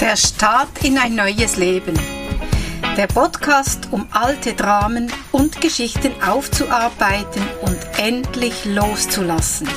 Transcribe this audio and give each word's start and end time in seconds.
Der 0.00 0.16
Start 0.16 0.82
in 0.84 0.96
ein 0.96 1.14
neues 1.14 1.56
Leben. 1.56 1.92
Der 2.96 3.06
Podcast, 3.06 3.88
um 3.90 4.06
alte 4.10 4.54
Dramen 4.54 5.12
und 5.32 5.60
Geschichten 5.60 6.12
aufzuarbeiten 6.22 7.42
und 7.60 7.76
endlich 7.98 8.64
loszulassen. 8.64 9.68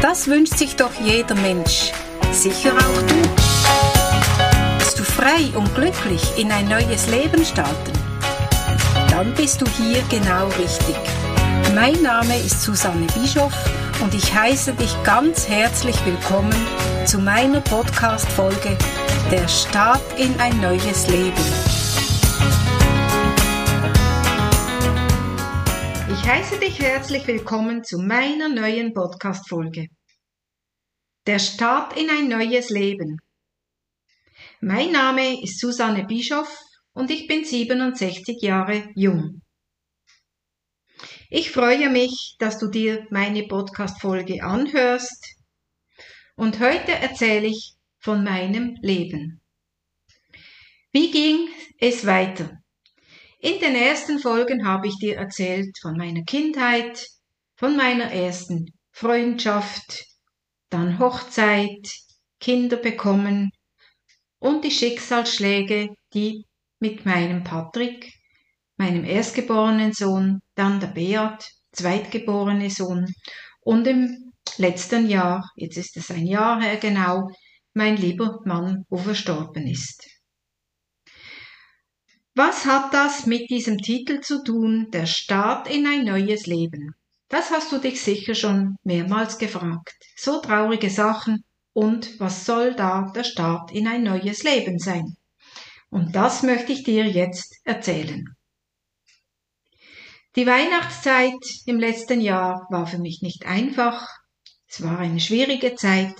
Das 0.00 0.28
wünscht 0.28 0.56
sich 0.56 0.76
doch 0.76 0.92
jeder 1.02 1.34
Mensch. 1.34 1.92
Sicher 2.32 2.72
auch 2.72 3.02
du. 3.02 3.16
Willst 4.78 4.98
du 4.98 5.02
frei 5.02 5.50
und 5.56 5.74
glücklich 5.74 6.22
in 6.36 6.52
ein 6.52 6.68
neues 6.68 7.08
Leben 7.08 7.44
starten? 7.44 7.92
Dann 9.10 9.34
bist 9.34 9.60
du 9.60 9.66
hier 9.82 10.02
genau 10.08 10.46
richtig. 10.58 10.96
Mein 11.74 12.00
Name 12.02 12.38
ist 12.38 12.62
Susanne 12.62 13.06
Bischoff 13.14 13.54
und 14.02 14.14
ich 14.14 14.34
heiße 14.34 14.74
dich 14.74 14.94
ganz 15.04 15.48
herzlich 15.48 15.96
willkommen 16.06 16.54
zu 17.06 17.18
meiner 17.18 17.60
Podcast-Folge 17.60 18.76
Der 19.30 19.46
Start 19.46 20.02
in 20.18 20.38
ein 20.40 20.58
neues 20.60 21.06
Leben. 21.08 21.36
Ich 26.12 26.28
heiße 26.28 26.58
dich 26.60 26.78
herzlich 26.80 27.26
willkommen 27.26 27.84
zu 27.84 27.98
meiner 27.98 28.48
neuen 28.48 28.94
Podcast-Folge. 28.94 29.88
Der 31.26 31.38
Start 31.38 31.98
in 31.98 32.08
ein 32.08 32.28
neues 32.28 32.70
Leben. 32.70 33.18
Mein 34.60 34.92
Name 34.92 35.42
ist 35.42 35.60
Susanne 35.60 36.04
Bischoff 36.04 36.58
und 36.94 37.10
ich 37.10 37.26
bin 37.26 37.44
67 37.44 38.40
Jahre 38.40 38.88
jung. 38.94 39.42
Ich 41.32 41.52
freue 41.52 41.90
mich, 41.90 42.34
dass 42.40 42.58
du 42.58 42.66
dir 42.66 43.06
meine 43.10 43.44
Podcast-Folge 43.44 44.42
anhörst 44.42 45.36
und 46.34 46.58
heute 46.58 46.90
erzähle 46.90 47.46
ich 47.46 47.74
von 48.00 48.24
meinem 48.24 48.76
Leben. 48.82 49.40
Wie 50.90 51.12
ging 51.12 51.46
es 51.78 52.04
weiter? 52.04 52.58
In 53.38 53.60
den 53.60 53.76
ersten 53.76 54.18
Folgen 54.18 54.66
habe 54.66 54.88
ich 54.88 54.96
dir 54.96 55.18
erzählt 55.18 55.78
von 55.80 55.96
meiner 55.96 56.24
Kindheit, 56.24 57.06
von 57.54 57.76
meiner 57.76 58.10
ersten 58.10 58.74
Freundschaft, 58.90 60.06
dann 60.68 60.98
Hochzeit, 60.98 61.92
Kinder 62.40 62.76
bekommen 62.76 63.52
und 64.40 64.64
die 64.64 64.72
Schicksalsschläge, 64.72 65.94
die 66.12 66.44
mit 66.80 67.06
meinem 67.06 67.44
Patrick, 67.44 68.12
meinem 68.76 69.04
erstgeborenen 69.04 69.92
Sohn, 69.92 70.40
dann 70.60 70.78
der 70.78 70.88
Beat, 70.88 71.50
zweitgeborene 71.72 72.70
Sohn 72.70 73.12
und 73.62 73.86
im 73.86 74.32
letzten 74.58 75.08
Jahr, 75.08 75.50
jetzt 75.56 75.78
ist 75.78 75.96
es 75.96 76.10
ein 76.10 76.26
Jahr 76.26 76.60
her 76.60 76.76
genau, 76.76 77.30
mein 77.72 77.96
lieber 77.96 78.40
Mann, 78.44 78.84
wo 78.90 78.98
verstorben 78.98 79.66
ist. 79.66 80.06
Was 82.34 82.66
hat 82.66 82.92
das 82.92 83.26
mit 83.26 83.48
diesem 83.50 83.78
Titel 83.78 84.20
zu 84.20 84.44
tun, 84.44 84.88
der 84.92 85.06
Start 85.06 85.68
in 85.68 85.86
ein 85.86 86.04
neues 86.04 86.46
Leben? 86.46 86.94
Das 87.28 87.50
hast 87.50 87.72
du 87.72 87.78
dich 87.78 88.02
sicher 88.02 88.34
schon 88.34 88.76
mehrmals 88.82 89.38
gefragt. 89.38 89.96
So 90.16 90.40
traurige 90.40 90.90
Sachen 90.90 91.44
und 91.72 92.20
was 92.20 92.44
soll 92.44 92.74
da 92.74 93.10
der 93.14 93.24
Start 93.24 93.72
in 93.72 93.88
ein 93.88 94.02
neues 94.02 94.42
Leben 94.42 94.78
sein? 94.78 95.16
Und 95.88 96.14
das 96.14 96.42
möchte 96.42 96.72
ich 96.72 96.82
dir 96.82 97.06
jetzt 97.06 97.56
erzählen. 97.64 98.24
Die 100.36 100.46
Weihnachtszeit 100.46 101.42
im 101.66 101.80
letzten 101.80 102.20
Jahr 102.20 102.66
war 102.70 102.86
für 102.86 102.98
mich 102.98 103.20
nicht 103.20 103.46
einfach. 103.46 104.06
Es 104.68 104.80
war 104.80 104.98
eine 105.00 105.18
schwierige 105.18 105.74
Zeit. 105.74 106.14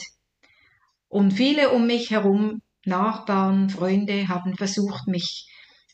Und 1.07 1.33
viele 1.33 1.71
um 1.71 1.87
mich 1.87 2.11
herum, 2.11 2.61
Nachbarn, 2.85 3.71
Freunde, 3.71 4.27
haben 4.27 4.57
versucht, 4.57 5.07
mich 5.07 5.47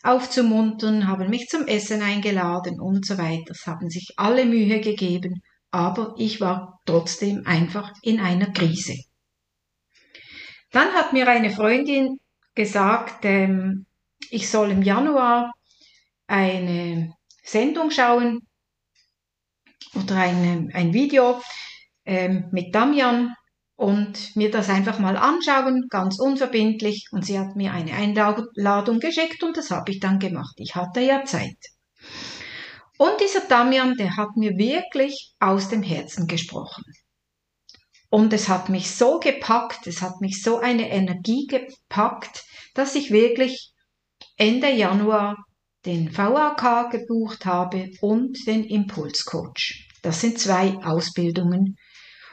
aufzumuntern, 0.02 1.08
haben 1.08 1.28
mich 1.28 1.48
zum 1.48 1.66
Essen 1.66 2.00
eingeladen 2.00 2.80
und 2.80 3.04
so 3.04 3.18
weiter. 3.18 3.50
Es 3.50 3.66
haben 3.66 3.90
sich 3.90 4.14
alle 4.16 4.46
Mühe 4.46 4.80
gegeben, 4.80 5.42
aber 5.70 6.14
ich 6.16 6.40
war 6.40 6.80
trotzdem 6.86 7.42
einfach 7.44 7.92
in 8.00 8.18
einer 8.20 8.50
Krise. 8.50 8.94
Dann 10.70 10.94
hat 10.94 11.12
mir 11.12 11.28
eine 11.28 11.50
Freundin 11.50 12.18
gesagt, 12.54 13.26
ähm, 13.26 13.84
ich 14.30 14.48
soll 14.48 14.70
im 14.70 14.82
Januar 14.82 15.52
eine 16.26 17.15
Sendung 17.46 17.90
schauen 17.90 18.40
oder 19.94 20.16
ein, 20.16 20.70
ein 20.74 20.92
Video 20.92 21.40
ähm, 22.04 22.48
mit 22.52 22.74
Damian 22.74 23.34
und 23.76 24.34
mir 24.36 24.50
das 24.50 24.68
einfach 24.68 24.98
mal 24.98 25.16
anschauen, 25.16 25.86
ganz 25.88 26.18
unverbindlich. 26.18 27.08
Und 27.12 27.24
sie 27.24 27.38
hat 27.38 27.56
mir 27.56 27.72
eine 27.72 27.92
Einladung 27.92 29.00
geschickt 29.00 29.42
und 29.42 29.56
das 29.56 29.70
habe 29.70 29.90
ich 29.92 30.00
dann 30.00 30.18
gemacht. 30.18 30.54
Ich 30.58 30.74
hatte 30.74 31.00
ja 31.00 31.24
Zeit. 31.24 31.58
Und 32.98 33.20
dieser 33.20 33.40
Damian, 33.40 33.96
der 33.96 34.16
hat 34.16 34.36
mir 34.36 34.56
wirklich 34.56 35.34
aus 35.38 35.68
dem 35.68 35.82
Herzen 35.82 36.26
gesprochen. 36.26 36.84
Und 38.08 38.32
es 38.32 38.48
hat 38.48 38.70
mich 38.70 38.90
so 38.90 39.18
gepackt, 39.18 39.86
es 39.86 40.00
hat 40.00 40.20
mich 40.20 40.42
so 40.42 40.58
eine 40.58 40.90
Energie 40.90 41.46
gepackt, 41.46 42.44
dass 42.74 42.94
ich 42.94 43.10
wirklich 43.10 43.72
Ende 44.36 44.70
Januar 44.70 45.36
den 45.86 46.16
VAK 46.16 46.90
gebucht 46.90 47.46
habe 47.46 47.90
und 48.00 48.46
den 48.46 48.64
Impulscoach. 48.64 49.86
Das 50.02 50.20
sind 50.20 50.38
zwei 50.38 50.76
Ausbildungen. 50.84 51.76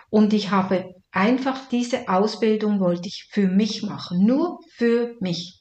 Und 0.10 0.34
ich 0.34 0.52
habe 0.52 0.94
einfach 1.12 1.70
diese 1.70 2.08
Ausbildung 2.10 2.80
wollte 2.80 3.08
ich 3.08 3.28
für 3.32 3.48
mich 3.48 3.84
machen, 3.84 4.26
nur 4.26 4.60
für 4.76 5.16
mich. 5.20 5.60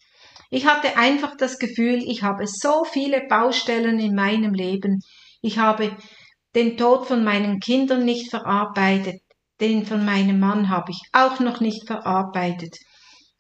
Ich 0.51 0.67
hatte 0.67 0.97
einfach 0.97 1.37
das 1.39 1.59
Gefühl, 1.59 2.03
ich 2.07 2.23
habe 2.23 2.47
so 2.47 2.85
viele 2.85 3.27
Baustellen 3.29 3.99
in 3.99 4.15
meinem 4.15 4.53
Leben. 4.53 5.01
Ich 5.41 5.59
habe 5.59 5.97
den 6.55 6.77
Tod 6.77 7.07
von 7.07 7.25
meinen 7.25 7.61
Kindern 7.61 8.05
nicht 8.05 8.29
verarbeitet, 8.31 9.23
den 9.61 9.87
von 9.87 10.05
meinem 10.05 10.39
Mann 10.41 10.69
habe 10.69 10.91
ich 10.91 11.01
auch 11.13 11.41
noch 11.41 11.61
nicht 11.61 11.87
verarbeitet. 11.87 12.77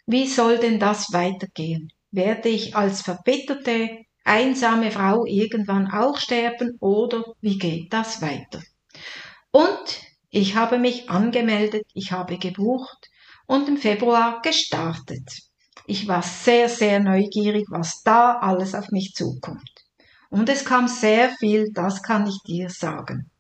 Wie 0.07 0.27
soll 0.27 0.59
denn 0.59 0.79
das 0.79 1.13
weitergehen? 1.13 1.89
Werde 2.11 2.49
ich 2.49 2.75
als 2.77 3.03
verbitterte, 3.03 3.89
einsame 4.25 4.91
Frau 4.91 5.25
irgendwann 5.27 5.91
auch 5.91 6.19
sterben 6.19 6.77
oder 6.81 7.25
wie 7.41 7.59
geht 7.59 7.93
das 7.93 8.23
weiter? 8.23 8.63
Und 9.51 10.01
ich 10.31 10.55
habe 10.57 10.79
mich 10.79 11.11
angemeldet, 11.11 11.85
ich 11.95 12.13
habe 12.13 12.39
gebucht 12.39 13.09
und 13.47 13.69
im 13.69 13.77
Februar 13.77 14.41
gestartet. 14.43 15.29
Ich 15.87 16.09
war 16.09 16.23
sehr, 16.23 16.69
sehr 16.69 17.01
neugierig, 17.01 17.67
was 17.71 18.03
da 18.03 18.39
alles 18.39 18.75
auf 18.75 18.91
mich 18.91 19.13
zukommt. 19.15 19.71
Und 20.31 20.49
es 20.49 20.65
kam 20.65 20.89
sehr 20.89 21.31
viel, 21.39 21.71
das 21.73 22.03
kann 22.03 22.27
ich 22.27 22.39
dir 22.47 22.71
sagen. 22.71 23.31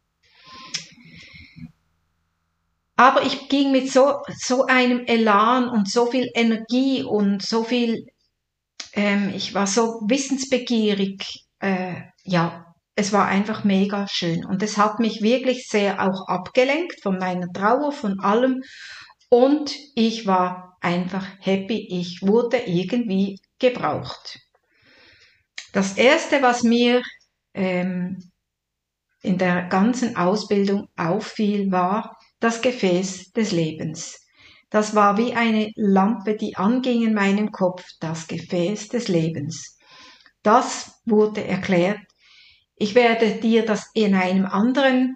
Aber 2.97 3.25
ich 3.25 3.49
ging 3.49 3.73
mit 3.73 3.91
so, 3.91 4.21
so 4.37 4.67
einem 4.67 5.07
Elan 5.07 5.69
und 5.69 5.91
so 5.91 6.07
viel 6.07 6.31
Energie 6.35 7.03
und 7.03 7.43
so 7.43 7.65
viel, 7.65 8.07
ähm, 8.93 9.33
ich 9.35 9.55
war 9.55 9.67
so 9.67 10.01
wissensbegierig. 10.07 11.45
Äh, 11.61 11.95
ja, 12.25 12.75
es 12.95 13.13
war 13.13 13.27
einfach 13.27 13.65
mega 13.65 14.07
schön. 14.09 14.45
Und 14.45 14.63
es 14.63 14.77
hat 14.77 14.99
mich 14.99 15.23
wirklich 15.23 15.67
sehr 15.69 16.01
auch 16.03 16.29
abgelenkt 16.29 17.01
von 17.03 17.19
meiner 17.19 17.49
Trauer, 17.53 17.93
von 17.93 18.21
allem. 18.21 18.63
Und 19.29 19.75
ich 19.95 20.27
war 20.27 20.77
einfach 20.81 21.27
happy. 21.41 21.89
Ich 21.91 22.21
wurde 22.23 22.59
irgendwie 22.59 23.39
gebraucht. 23.59 24.41
Das 25.73 25.97
erste, 25.97 26.43
was 26.43 26.63
mir 26.63 27.01
ähm, 27.55 28.19
in 29.23 29.39
der 29.39 29.63
ganzen 29.69 30.17
Ausbildung 30.17 30.89
auffiel, 30.97 31.71
war, 31.71 32.19
das 32.41 32.61
Gefäß 32.61 33.31
des 33.33 33.53
Lebens. 33.53 34.19
Das 34.73 34.95
war 34.95 35.19
wie 35.19 35.35
eine 35.35 35.71
Lampe, 35.77 36.35
die 36.35 36.57
anging 36.57 37.03
in 37.03 37.13
meinem 37.13 37.53
Kopf, 37.53 37.85
das 38.01 38.27
Gefäß 38.27 38.89
des 38.89 39.09
Lebens. 39.09 39.77
Das 40.43 41.03
wurde 41.05 41.45
erklärt. 41.45 42.01
Ich 42.77 42.95
werde 42.95 43.39
dir 43.39 43.67
das 43.67 43.91
in 43.93 44.15
einem 44.15 44.47
anderen, 44.47 45.15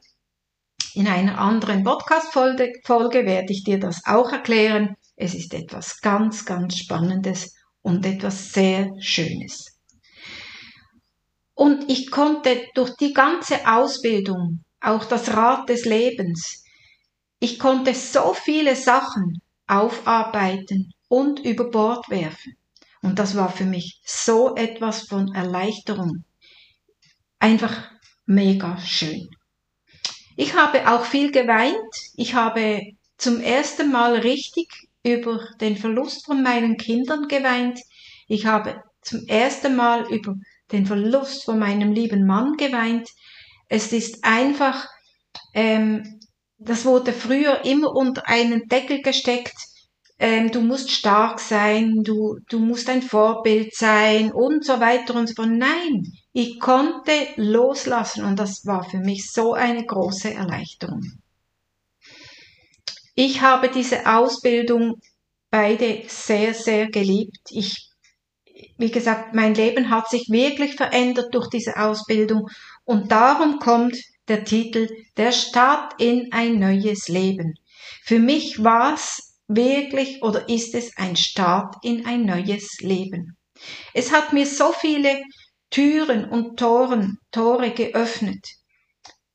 in 0.93 1.09
einer 1.09 1.39
anderen 1.39 1.85
Podcast-Folge 1.85 2.71
Folge 2.85 3.25
werde 3.25 3.51
ich 3.51 3.65
dir 3.65 3.81
das 3.81 4.03
auch 4.05 4.31
erklären. 4.31 4.95
Es 5.17 5.35
ist 5.35 5.55
etwas 5.55 6.03
ganz, 6.03 6.45
ganz 6.45 6.77
Spannendes 6.77 7.55
und 7.81 8.05
etwas 8.05 8.53
sehr 8.53 8.91
Schönes. 9.01 9.81
Und 11.55 11.91
ich 11.91 12.11
konnte 12.11 12.61
durch 12.75 12.95
die 12.97 13.15
ganze 13.15 13.67
Ausbildung, 13.67 14.65
auch 14.83 15.07
das 15.07 15.35
Rad 15.35 15.71
des 15.71 15.87
Lebens, 15.87 16.63
ich 17.39 17.59
konnte 17.59 17.95
so 17.95 18.35
viele 18.35 18.77
Sachen 18.77 19.41
aufarbeiten 19.67 20.93
und 21.09 21.41
über 21.41 21.71
Bord 21.71 22.09
werfen. 22.09 22.57
Und 23.03 23.19
das 23.19 23.37
war 23.37 23.51
für 23.51 23.65
mich 23.65 24.01
so 24.05 24.57
etwas 24.57 25.03
von 25.03 25.35
Erleichterung. 25.35 26.25
Einfach 27.39 27.91
mega 28.25 28.79
schön. 28.81 29.29
Ich 30.37 30.55
habe 30.55 30.91
auch 30.91 31.05
viel 31.05 31.31
geweint. 31.31 31.77
Ich 32.17 32.35
habe 32.35 32.83
zum 33.17 33.41
ersten 33.41 33.91
Mal 33.91 34.17
richtig 34.17 34.69
über 35.03 35.41
den 35.61 35.77
Verlust 35.77 36.27
von 36.27 36.43
meinen 36.43 36.77
Kindern 36.77 37.29
geweint. 37.29 37.81
Ich 38.29 38.47
habe 38.47 38.83
zum 39.03 39.27
ersten 39.29 39.77
Mal 39.77 40.13
über 40.13 40.35
den 40.73 40.85
Verlust 40.85 41.45
von 41.45 41.59
meinem 41.59 41.93
lieben 41.93 42.27
Mann 42.27 42.57
geweint. 42.57 43.09
Es 43.69 43.93
ist 43.93 44.25
einfach, 44.25 44.89
ähm, 45.55 46.16
das 46.59 46.85
wurde 46.85 47.13
früher 47.13 47.65
immer 47.65 47.95
unter 47.95 48.27
einen 48.29 48.69
Deckel 48.69 49.03
gesteckt. 49.03 49.55
Ähm, 50.19 50.51
du 50.51 50.63
musst 50.63 50.91
stark 50.91 51.41
sein, 51.41 52.03
du, 52.03 52.39
du 52.49 52.59
musst 52.59 52.89
ein 52.89 53.03
Vorbild 53.03 53.75
sein 53.75 54.33
und 54.33 54.65
so 54.65 54.81
weiter 54.81 55.15
und 55.15 55.29
so 55.29 55.35
fort. 55.35 55.51
Nein, 55.51 56.05
ich 56.33 56.59
konnte 56.59 57.13
loslassen 57.37 58.25
und 58.25 58.39
das 58.39 58.65
war 58.65 58.89
für 58.89 58.99
mich 58.99 59.31
so 59.31 59.53
eine 59.53 59.85
große 59.85 60.33
Erleichterung. 60.33 61.03
Ich 63.15 63.43
habe 63.43 63.69
diese 63.69 64.07
Ausbildung 64.07 64.95
beide 65.51 66.03
sehr, 66.09 66.55
sehr 66.55 66.91
geliebt. 66.91 67.39
Ich, 67.51 67.91
wie 68.79 68.91
gesagt, 68.91 69.35
mein 69.35 69.55
Leben 69.55 69.91
hat 69.91 70.09
sich 70.09 70.29
wirklich 70.31 70.77
verändert 70.77 71.35
durch 71.35 71.49
diese 71.49 71.77
Ausbildung 71.77 72.49
und 72.85 73.13
darum 73.13 73.59
kommt 73.59 73.97
der 74.29 74.45
Titel 74.45 74.89
Der 75.17 75.33
Start 75.33 76.01
in 76.01 76.33
ein 76.33 76.59
neues 76.59 77.09
Leben. 77.09 77.55
Für 78.03 78.19
mich 78.19 78.63
war 78.63 78.95
es 78.95 79.37
wirklich 79.49 80.23
oder 80.23 80.49
ist 80.49 80.75
es 80.75 80.97
ein 80.97 81.17
Start 81.17 81.77
in 81.83 82.07
ein 82.07 82.25
neues 82.25 82.81
Leben. 82.81 83.37
Es 83.95 84.13
hat 84.13 84.33
mir 84.33 84.47
so 84.47 84.73
viele 84.73 85.23
Türen 85.71 86.25
und 86.29 86.59
Toren, 86.59 87.19
Tore 87.31 87.71
geöffnet. 87.71 88.45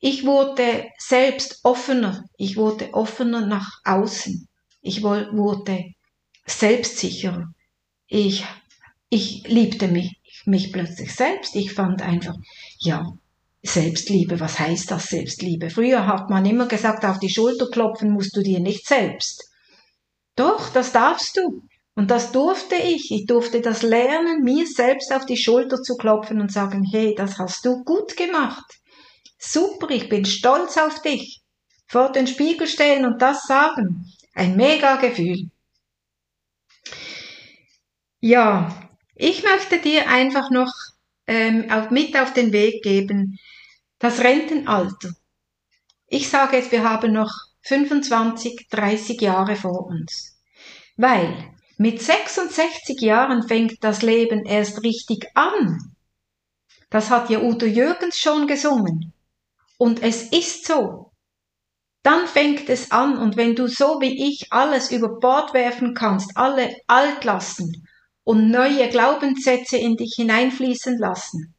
Ich 0.00 0.24
wurde 0.24 0.88
selbst 0.98 1.60
offener, 1.62 2.24
ich 2.36 2.56
wurde 2.56 2.92
offener 2.92 3.46
nach 3.46 3.70
außen, 3.84 4.48
ich 4.80 5.02
wurde 5.02 5.84
selbstsicherer. 6.44 7.46
Ich, 8.08 8.44
ich 9.08 9.46
liebte 9.46 9.88
mich, 9.88 10.20
mich 10.44 10.72
plötzlich 10.72 11.14
selbst. 11.14 11.54
Ich 11.54 11.72
fand 11.72 12.02
einfach, 12.02 12.34
ja, 12.80 13.12
Selbstliebe, 13.62 14.40
was 14.40 14.58
heißt 14.58 14.90
das 14.90 15.06
Selbstliebe? 15.06 15.70
Früher 15.70 16.06
hat 16.06 16.30
man 16.30 16.44
immer 16.44 16.66
gesagt, 16.66 17.04
auf 17.04 17.20
die 17.20 17.30
Schulter 17.30 17.68
klopfen 17.70 18.10
musst 18.10 18.36
du 18.36 18.42
dir 18.42 18.58
nicht 18.58 18.86
selbst. 18.86 19.48
Doch, 20.34 20.70
das 20.70 20.92
darfst 20.92 21.36
du. 21.36 21.62
Und 21.94 22.10
das 22.10 22.32
durfte 22.32 22.74
ich. 22.74 23.10
Ich 23.10 23.26
durfte 23.26 23.60
das 23.60 23.82
lernen, 23.82 24.42
mir 24.42 24.66
selbst 24.66 25.12
auf 25.12 25.26
die 25.26 25.36
Schulter 25.36 25.80
zu 25.80 25.96
klopfen 25.96 26.40
und 26.40 26.50
sagen, 26.50 26.84
hey, 26.90 27.14
das 27.14 27.38
hast 27.38 27.64
du 27.64 27.84
gut 27.84 28.16
gemacht. 28.16 28.64
Super, 29.38 29.90
ich 29.90 30.08
bin 30.08 30.24
stolz 30.24 30.76
auf 30.78 31.02
dich. 31.02 31.42
Vor 31.86 32.10
den 32.10 32.26
Spiegel 32.26 32.66
stehen 32.66 33.04
und 33.04 33.20
das 33.20 33.42
sagen. 33.46 34.06
Ein 34.34 34.56
mega 34.56 34.96
Gefühl. 34.96 35.50
Ja, 38.20 38.74
ich 39.14 39.42
möchte 39.42 39.78
dir 39.78 40.08
einfach 40.08 40.50
noch 40.50 40.72
ähm, 41.26 41.70
auf, 41.70 41.90
mit 41.90 42.16
auf 42.16 42.32
den 42.32 42.52
Weg 42.52 42.82
geben, 42.82 43.38
das 43.98 44.20
Rentenalter. 44.20 45.10
Ich 46.06 46.28
sage 46.28 46.56
jetzt, 46.56 46.72
wir 46.72 46.88
haben 46.88 47.12
noch 47.12 47.32
25, 47.62 48.68
30 48.70 49.20
Jahre 49.20 49.56
vor 49.56 49.86
uns. 49.86 50.38
Weil 50.96 51.52
mit 51.78 52.02
66 52.02 53.00
Jahren 53.00 53.46
fängt 53.46 53.82
das 53.82 54.02
Leben 54.02 54.44
erst 54.44 54.82
richtig 54.82 55.28
an. 55.34 55.94
Das 56.90 57.10
hat 57.10 57.30
ja 57.30 57.40
Udo 57.40 57.66
Jürgens 57.66 58.18
schon 58.18 58.46
gesungen. 58.46 59.12
Und 59.78 60.02
es 60.02 60.24
ist 60.24 60.66
so. 60.66 61.12
Dann 62.02 62.26
fängt 62.26 62.68
es 62.68 62.90
an 62.90 63.16
und 63.16 63.36
wenn 63.36 63.54
du 63.54 63.68
so 63.68 64.00
wie 64.00 64.28
ich 64.28 64.52
alles 64.52 64.90
über 64.90 65.20
Bord 65.20 65.54
werfen 65.54 65.94
kannst, 65.94 66.36
alle 66.36 66.74
Altlasten 66.88 67.88
und 68.24 68.50
neue 68.50 68.88
Glaubenssätze 68.88 69.76
in 69.76 69.96
dich 69.96 70.14
hineinfließen 70.16 70.98
lassen, 70.98 71.54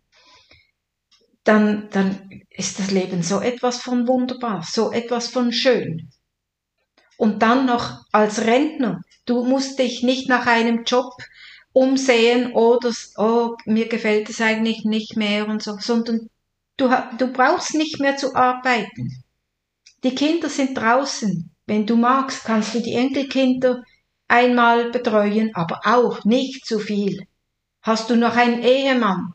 dann, 1.44 1.90
dann 1.92 2.42
ist 2.50 2.80
das 2.80 2.92
Leben 2.92 3.22
so 3.22 3.40
etwas 3.40 3.82
von 3.82 4.08
wunderbar, 4.08 4.64
so 4.64 4.92
etwas 4.92 5.28
von 5.28 5.52
schön. 5.52 6.10
Und 7.18 7.42
dann 7.42 7.66
noch 7.66 8.06
als 8.12 8.46
Rentner, 8.46 9.02
du 9.26 9.44
musst 9.44 9.80
dich 9.80 10.04
nicht 10.04 10.30
nach 10.30 10.48
einem 10.48 10.84
Job 10.84 11.14
umsehen 11.74 12.54
oder, 12.54 12.92
oh, 13.18 13.56
mir 13.66 13.88
gefällt 13.88 14.30
es 14.30 14.40
eigentlich 14.40 14.86
nicht 14.86 15.18
mehr 15.18 15.48
und 15.48 15.62
so, 15.62 15.78
sondern 15.80 16.30
du, 16.78 16.90
du 17.18 17.28
brauchst 17.28 17.76
nicht 17.76 18.00
mehr 18.00 18.16
zu 18.16 18.36
arbeiten. 18.36 19.24
Die 20.04 20.16
Kinder 20.16 20.50
sind 20.50 20.78
draußen. 20.78 21.50
Wenn 21.66 21.86
du 21.86 21.96
magst, 21.96 22.44
kannst 22.44 22.76
du 22.76 22.82
die 22.82 22.94
Enkelkinder 22.94 23.84
einmal 24.34 24.90
betreuen, 24.90 25.54
aber 25.54 25.82
auch 25.86 26.26
nicht 26.26 26.66
zu 26.66 26.80
viel. 26.80 27.28
Hast 27.84 28.10
du 28.10 28.16
noch 28.16 28.36
einen 28.36 28.64
Ehemann? 28.64 29.34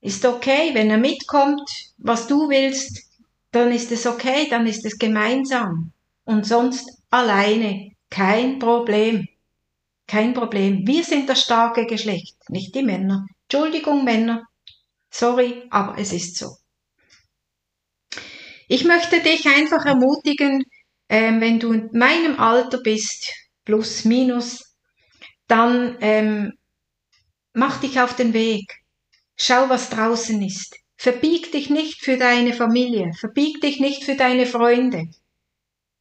Ist 0.00 0.26
okay, 0.26 0.70
wenn 0.74 0.90
er 0.90 0.98
mitkommt, 0.98 1.70
was 1.98 2.26
du 2.26 2.48
willst, 2.48 3.04
dann 3.52 3.70
ist 3.70 3.92
es 3.92 4.06
okay, 4.06 4.48
dann 4.50 4.66
ist 4.66 4.84
es 4.84 4.98
gemeinsam. 4.98 5.92
Und 6.24 6.46
sonst 6.46 6.98
alleine, 7.10 7.92
kein 8.10 8.58
Problem. 8.58 9.28
Kein 10.06 10.34
Problem. 10.34 10.86
Wir 10.86 11.04
sind 11.04 11.28
das 11.28 11.40
starke 11.42 11.86
Geschlecht, 11.86 12.36
nicht 12.48 12.74
die 12.74 12.82
Männer. 12.82 13.26
Entschuldigung, 13.44 14.04
Männer. 14.04 14.42
Sorry, 15.10 15.62
aber 15.70 15.96
es 15.96 16.12
ist 16.12 16.36
so. 16.36 16.56
Ich 18.66 18.84
möchte 18.84 19.20
dich 19.20 19.46
einfach 19.46 19.84
ermutigen, 19.86 20.64
ähm, 21.08 21.40
wenn 21.40 21.60
du 21.60 21.72
in 21.72 21.90
meinem 21.92 22.40
Alter 22.40 22.78
bist, 22.82 23.43
plus, 23.64 24.04
minus, 24.04 24.76
dann 25.46 25.96
ähm, 26.00 26.52
mach 27.52 27.80
dich 27.80 28.00
auf 28.00 28.14
den 28.16 28.32
Weg. 28.32 28.72
Schau, 29.36 29.68
was 29.68 29.90
draußen 29.90 30.40
ist. 30.42 30.76
Verbieg 30.96 31.52
dich 31.52 31.70
nicht 31.70 32.04
für 32.04 32.16
deine 32.16 32.52
Familie, 32.52 33.12
verbieg 33.18 33.60
dich 33.60 33.80
nicht 33.80 34.04
für 34.04 34.16
deine 34.16 34.46
Freunde, 34.46 35.08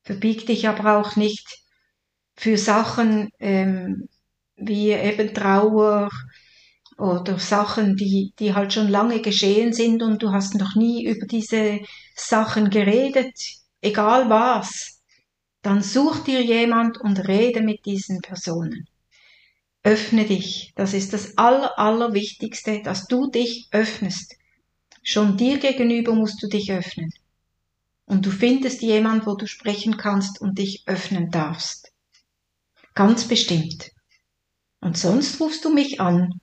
verbieg 0.04 0.46
dich 0.46 0.68
aber 0.68 0.98
auch 0.98 1.16
nicht 1.16 1.46
für 2.36 2.58
Sachen 2.58 3.30
ähm, 3.40 4.08
wie 4.56 4.92
eben 4.92 5.34
Trauer 5.34 6.10
oder 6.98 7.40
Sachen, 7.40 7.96
die, 7.96 8.34
die 8.40 8.54
halt 8.54 8.72
schon 8.72 8.88
lange 8.88 9.22
geschehen 9.22 9.74
sind 9.74 10.04
und 10.04 10.22
du 10.22 10.32
hast 10.32 10.56
noch 10.56 10.76
nie 10.76 11.06
über 11.06 11.26
diese 11.26 11.80
Sachen 12.16 12.70
geredet, 12.70 13.34
egal 13.82 14.30
was 14.30 14.93
dann 15.64 15.82
such 15.82 16.20
dir 16.26 16.44
jemand 16.44 17.00
und 17.00 17.28
rede 17.28 17.62
mit 17.62 17.86
diesen 17.86 18.22
Personen. 18.22 18.88
Öffne 19.82 20.26
dich. 20.26 20.74
Das 20.76 20.94
ist 20.94 21.14
das 21.14 21.38
Aller, 21.38 21.78
Allerwichtigste, 21.80 22.82
dass 22.84 23.08
du 23.08 23.30
dich 23.30 23.70
öffnest. 23.72 24.36
Schon 25.02 25.38
dir 25.38 25.58
gegenüber 25.58 26.14
musst 26.14 26.44
du 26.44 26.48
dich 26.48 26.72
öffnen. 26.72 27.12
Und 28.06 28.26
du 28.26 28.32
findest 28.32 28.82
jemand, 28.82 29.26
wo 29.26 29.36
du 29.36 29.48
sprechen 29.48 29.98
kannst 29.98 30.40
und 30.42 30.58
dich 30.58 30.84
öffnen 30.86 31.32
darfst. 31.32 31.92
Ganz 32.94 33.28
bestimmt. 33.28 33.92
Und 34.82 34.98
sonst 34.98 35.40
rufst 35.40 35.64
du 35.64 35.74
mich 35.74 36.02
an 36.02 36.42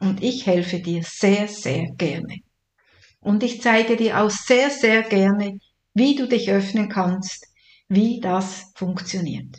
und 0.00 0.22
ich 0.22 0.46
helfe 0.46 0.80
dir 0.80 1.02
sehr, 1.02 1.46
sehr 1.46 1.90
gerne. 1.92 2.38
Und 3.20 3.42
ich 3.42 3.60
zeige 3.60 3.96
dir 3.96 4.20
auch 4.20 4.30
sehr, 4.30 4.70
sehr 4.70 5.02
gerne, 5.02 5.58
wie 5.94 6.14
du 6.14 6.26
dich 6.26 6.50
öffnen 6.50 6.88
kannst, 6.88 7.46
wie 7.88 8.20
das 8.20 8.72
funktioniert. 8.74 9.56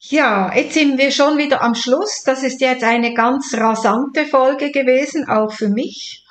Ja, 0.00 0.54
jetzt 0.54 0.74
sind 0.74 0.98
wir 0.98 1.10
schon 1.10 1.38
wieder 1.38 1.62
am 1.62 1.74
Schluss. 1.74 2.22
Das 2.24 2.42
ist 2.42 2.60
jetzt 2.60 2.84
eine 2.84 3.14
ganz 3.14 3.54
rasante 3.54 4.26
Folge 4.26 4.70
gewesen, 4.70 5.26
auch 5.28 5.52
für 5.52 5.70
mich. 5.70 6.24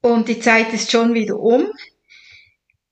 Und 0.00 0.28
die 0.28 0.38
Zeit 0.38 0.72
ist 0.72 0.92
schon 0.92 1.14
wieder 1.14 1.36
um. 1.38 1.66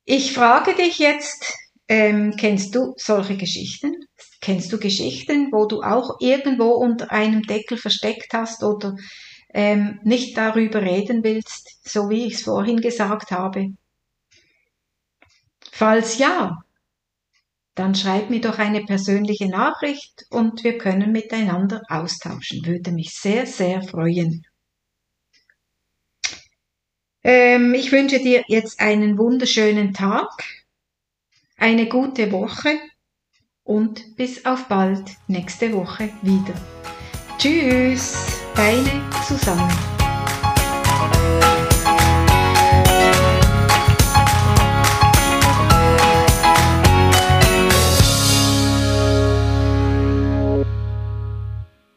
Ich 0.05 0.33
frage 0.33 0.75
dich 0.75 0.99
jetzt, 0.99 1.55
ähm, 1.89 2.35
kennst 2.37 2.75
du 2.75 2.95
solche 2.97 3.37
Geschichten? 3.37 3.95
Kennst 4.41 4.73
du 4.73 4.79
Geschichten, 4.79 5.53
wo 5.53 5.67
du 5.67 5.83
auch 5.83 6.17
irgendwo 6.21 6.73
unter 6.73 7.13
einem 7.13 7.43
Deckel 7.43 7.79
versteckt 7.79 8.33
hast 8.33 8.65
oder 8.65 8.97
ähm, 9.55 10.01
nicht 10.03 10.37
darüber 10.37 10.83
reden 10.83 11.23
willst, 11.23 11.89
so 11.89 12.11
wie 12.11 12.27
ich 12.27 12.35
es 12.35 12.43
vorhin 12.43 12.81
gesagt 12.81 13.31
habe? 13.31 13.69
Falls 15.77 16.19
ja, 16.19 16.63
dann 17.75 17.97
schreib 17.97 18.31
mir 18.31 18.41
doch 18.41 18.61
eine 18.61 18.85
persönliche 18.85 19.49
Nachricht 19.49 20.25
und 20.31 20.63
wir 20.63 20.79
können 20.79 21.11
miteinander 21.11 21.83
austauschen. 21.89 22.65
Würde 22.65 22.93
mich 22.93 23.11
sehr, 23.13 23.45
sehr 23.45 23.83
freuen. 23.83 24.47
Ähm, 27.25 27.75
ich 27.75 27.91
wünsche 27.91 28.21
dir 28.21 28.45
jetzt 28.47 28.79
einen 28.79 29.19
wunderschönen 29.19 29.93
Tag, 29.93 30.31
eine 31.57 31.89
gute 31.89 32.31
Woche 32.31 32.79
und 33.65 34.15
bis 34.15 34.47
auf 34.47 34.69
bald 34.69 35.17
nächste 35.27 35.73
Woche 35.73 36.11
wieder. 36.23 36.55
Tschüss, 37.37 38.39
deine 38.55 39.11
Susanne. 39.27 39.94